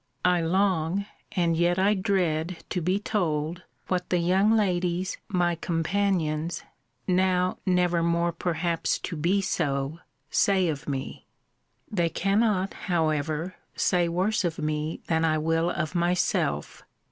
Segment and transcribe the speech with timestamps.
[0.25, 6.63] I long, and yet I dread, to be told, what the young ladies my companions,
[7.07, 9.99] now never more perhaps to be so,
[10.31, 11.27] say of me.
[11.91, 16.81] They cannot, however, say worse of me than I will of myself.